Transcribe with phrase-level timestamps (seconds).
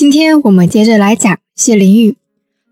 [0.00, 2.16] 今天我们接着来讲谢灵运。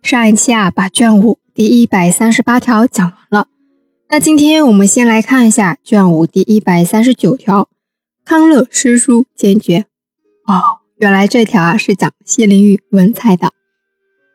[0.03, 3.49] 上一期啊，把卷五第一百三十八条讲完了。
[4.09, 7.69] 那今天我们先来看一下卷五第一百三十九条：
[8.25, 9.85] 康乐诗书坚决。
[10.47, 13.53] 哦，原来这条啊是讲谢灵运文采的。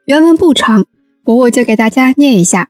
[0.05, 0.85] 原文不长，
[1.23, 2.69] 不过就给大家念一下：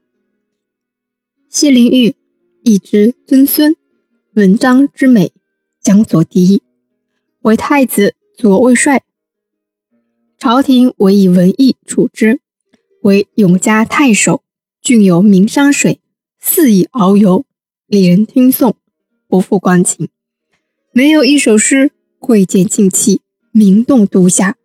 [1.50, 2.14] 谢灵运，
[2.62, 3.76] 一之尊孙，
[4.32, 5.32] 文章之美，
[5.82, 6.62] 江左第一，
[7.42, 9.02] 为太子左卫帅。
[10.44, 12.38] 朝廷委以文艺处之，
[13.00, 14.42] 为永嘉太守。
[14.82, 16.00] 郡有名山水，
[16.38, 17.46] 肆意遨游，
[17.86, 18.76] 令人听颂，
[19.26, 20.10] 不复光情。
[20.92, 24.56] 没有一首诗贵贱尽弃，名动读下，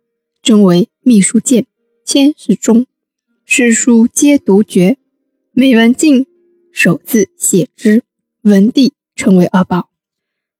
[0.42, 1.64] 真为秘书见，
[2.04, 2.84] 千世中。
[3.46, 4.98] 诗书皆独绝，
[5.52, 6.26] 每文尽，
[6.70, 8.02] 手字写之，
[8.42, 9.88] 文帝称为二宝。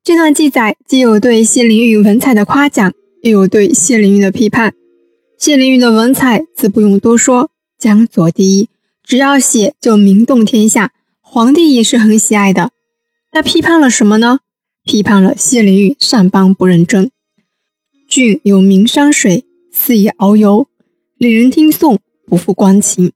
[0.02, 4.74] 这段记载既有对谢灵运文采的夸奖，又有对谢灵运的批判。
[5.40, 8.68] 谢灵运的文采自不用多说，江左第一，
[9.02, 12.72] 只要写就名动天下，皇帝也是很喜爱的。
[13.32, 14.40] 那批判了什么呢？
[14.84, 17.10] 批判了谢灵运上邦不认真。
[18.06, 20.68] 郡有名山水，肆意遨游，
[21.16, 23.12] 令人听颂，不负光情。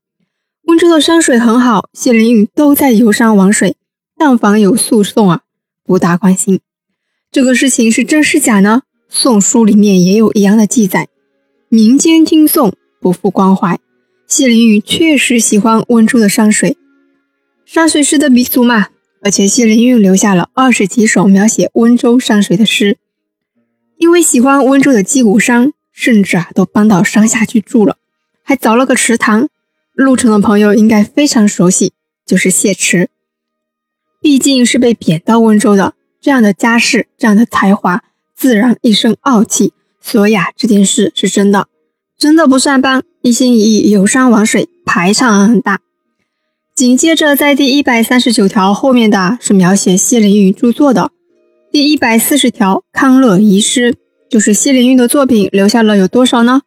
[0.63, 3.77] 温州的山水很好，谢灵运都在游山玩水，
[4.17, 5.43] 但凡有诉讼啊，
[5.85, 6.61] 不大关心。
[7.31, 8.85] 这个事情是真是假呢？
[9.15, 11.09] 《宋书》里面也有一样的记载。
[11.75, 13.81] 民间听颂不负关怀，
[14.29, 16.77] 谢灵运确实喜欢温州的山水，
[17.65, 18.91] 山水诗的鼻祖嘛。
[19.25, 22.97] 而且谢灵运留下了二十几首描写温州山水的诗，
[23.97, 27.97] 因为喜欢温州的鸡骨山，甚至啊都搬到山下去住了，
[28.45, 29.49] 还凿了个池塘。
[29.95, 31.93] 路程的朋友应该非常熟悉，
[32.25, 33.09] 就是谢池。
[34.21, 38.05] 毕竟是被贬到温州的，这样的家世，这样的才华，
[38.37, 39.73] 自然一身傲气。
[40.07, 41.67] 所以啊，这件事是真的，
[42.19, 45.81] 真的不上班，一心一意游山玩水，排场很大。
[46.75, 51.11] 紧接着，在第一百三十九条后面的是描写谢灵运著作的。
[51.73, 53.95] 第一百四十条康乐遗失，
[54.29, 56.61] 就是谢灵运的作品留下了有多少呢？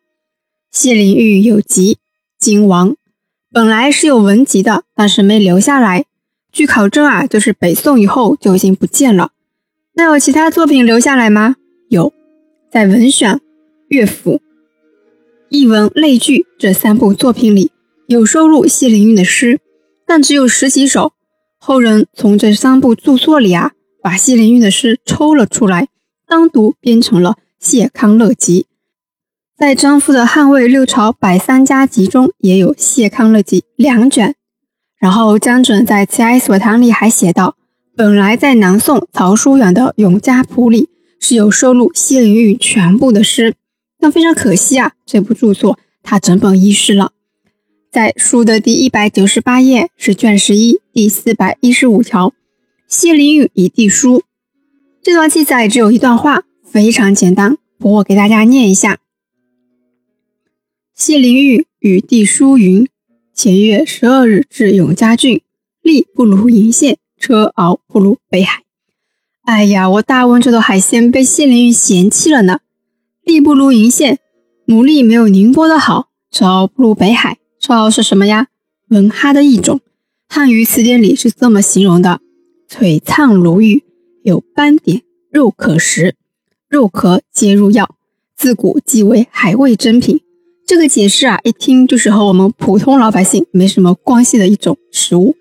[0.71, 1.95] 谢灵运有集
[2.43, 2.91] 《金王》，
[3.51, 6.05] 本来是有文集的，但是没留下来。
[6.51, 9.29] 据考证啊，就是北宋以后就已经不见了。
[9.93, 11.55] 那有其他作品留下来吗？
[11.89, 12.11] 有。
[12.69, 13.35] 在《文选》
[13.87, 14.31] 《乐府》
[15.49, 17.71] 《艺文类聚》这三部作品里，
[18.07, 19.61] 有收录谢灵运的诗，
[20.05, 21.13] 但只有十几首。
[21.57, 25.87] 后人从这三部著作里啊，把谢灵运的诗抽了出来，
[26.27, 28.63] 单独编成了《谢康乐集》。
[29.57, 34.35] 在张夫的《汉魏六朝百三家集》中，也有《谢康乐集》两卷。
[34.99, 37.55] 然后江准在《齐哀所堂》里还写道
[37.95, 40.89] ：“本来在南宋曹叔远的《永嘉谱》里。”
[41.19, 43.55] 是有收录谢灵运全部的诗，
[43.99, 47.11] 但非常可惜啊，这部著作它整本遗失了。
[47.91, 52.33] 在书的第一百九十八页是卷十一第四百一十五条，
[52.87, 54.23] 谢灵运以弟书。
[55.01, 58.99] 这段记载只有一段话，非常简单，不过给大家念一下：
[60.93, 62.87] 谢灵运与弟书云：
[63.33, 65.41] 前月十二日至永嘉郡，
[65.81, 68.66] 力不如鄞县，车敖不如北海。
[69.47, 72.59] 哎呀，我大温州的海鲜被谢灵运嫌弃了呢。
[73.23, 74.19] 力不如鄞县，
[74.65, 76.09] 牡蛎没有宁波的好。
[76.29, 78.47] 车不如北海，车是什么呀？
[78.89, 79.79] 文哈的一种。
[80.27, 82.19] 汉语词典里是这么形容的：
[82.69, 83.85] 璀璨如玉，
[84.21, 86.15] 有斑点，肉可食，
[86.67, 87.95] 肉壳皆入药，
[88.35, 90.19] 自古即为海味珍品。
[90.65, 95.37] 这个解释啊，一听就是和我们普通老百姓没什么关系的一种食物。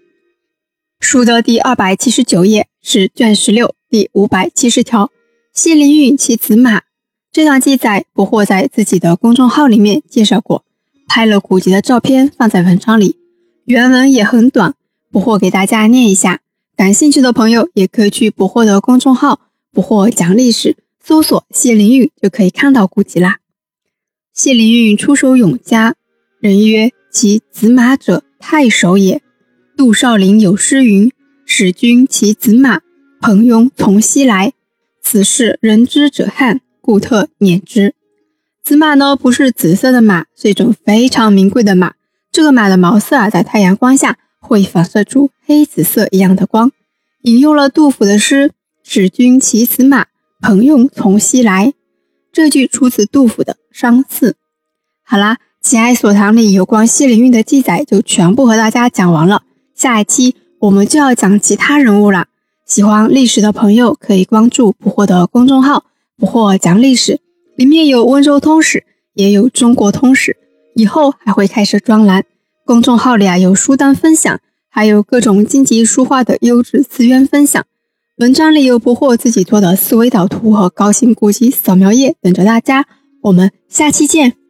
[1.01, 3.75] 书的第二百七十九页是卷十六。
[3.91, 5.11] 第五百七十条，
[5.53, 6.83] 谢灵运骑子马。
[7.33, 10.65] 这段记载，不惑在自己的公众号里面介绍过，
[11.09, 13.17] 拍了古籍的照片放在文章里，
[13.65, 14.77] 原文也很短，
[15.11, 16.43] 不惑给大家念一下。
[16.77, 19.41] 感兴趣的朋友也可以去不惑的公众号
[19.75, 23.39] “不惑讲历史”，搜索谢灵运就可以看到古籍啦。
[24.33, 25.97] 谢灵运出手永嘉，
[26.39, 29.21] 人曰：“其子马者，太守也。”
[29.77, 31.11] 杜少陵有诗云
[31.59, 32.83] ：“使君骑子马。”
[33.19, 34.53] 朋庸从西来，
[35.01, 37.95] 此事人知者罕，故特念之。
[38.63, 41.95] 此马呢，不是紫色的马，是一种非常名贵的马。
[42.31, 46.73] 这个马的毛色啊，在太阳光下会反射出黑紫色一样的光。
[47.23, 48.53] 引用了杜甫的诗
[48.85, 50.09] ：“使君骑此马，
[50.43, 51.73] 朋庸从西来。”
[52.31, 54.33] 这句出自杜甫的《伤次》。
[55.03, 59.45] 好啦，齐哀所堂里有关谢灵运的记载就全部和大家讲完了。
[59.75, 62.27] 下一期我们就要讲其他人物了。
[62.65, 65.85] 喜欢历史的朋友可以关注“不惑”的公众号
[66.17, 67.21] “不惑讲历史”，
[67.57, 70.37] 里面有温州通史，也有中国通史，
[70.75, 72.25] 以后还会开设专栏。
[72.65, 77.65] 公众号里啊有书单分享，还有各种荆棘书画的优质资源分享。
[78.17, 82.87] 文章里有不惑自己做的思维导图和高清国际扫描页等着大家。
[83.23, 84.46] 我们下期见。